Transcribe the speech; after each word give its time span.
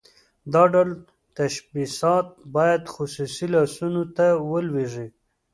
دا 0.53 0.63
ډول 0.73 0.89
تشبثات 1.37 2.27
باید 2.55 2.81
خصوصي 2.93 3.45
لاسونو 3.53 4.03
ته 4.15 4.25
ولویږي. 4.49 5.07